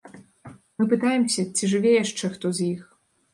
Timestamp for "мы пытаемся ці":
0.79-1.69